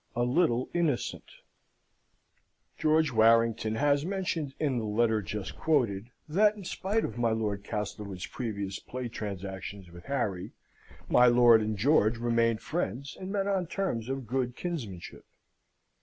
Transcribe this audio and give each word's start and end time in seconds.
A 0.15 0.23
Little 0.23 0.67
Innocent 0.73 1.25
George 2.75 3.11
Warrington 3.11 3.75
has 3.75 4.03
mentioned 4.03 4.55
in 4.59 4.79
the 4.79 4.83
letter 4.83 5.21
just 5.21 5.55
quoted, 5.55 6.09
that 6.27 6.55
in 6.55 6.63
spite 6.63 7.05
of 7.05 7.19
my 7.19 7.29
Lord 7.29 7.63
Castlewood's 7.63 8.25
previous 8.25 8.79
play 8.79 9.09
transactions 9.09 9.91
with 9.91 10.05
Harry, 10.05 10.53
my 11.07 11.27
lord 11.27 11.61
and 11.61 11.77
George 11.77 12.17
remained 12.17 12.61
friends, 12.63 13.15
and 13.19 13.31
met 13.31 13.45
on 13.45 13.67
terms 13.67 14.09
of 14.09 14.25
good 14.25 14.55
kinsmanship. 14.55 15.23